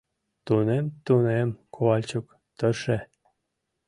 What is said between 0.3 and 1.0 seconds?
—Тунем,